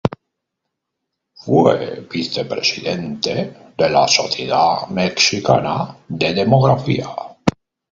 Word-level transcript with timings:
Fue 1.35 2.07
vicepresidente 2.11 3.55
de 3.77 3.87
la 3.91 4.07
Sociedad 4.07 4.87
Mexicana 4.89 5.95
de 6.07 6.33
Demografía. 6.33 7.05